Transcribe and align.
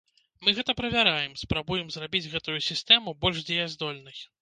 Мы 0.45 0.53
гэта 0.59 0.73
правяраем, 0.79 1.35
спрабуем 1.43 1.93
зрабіць 1.99 2.25
гэтую 2.35 2.59
сістэму 2.71 3.19
больш 3.27 3.47
дзеяздольнай. 3.55 4.23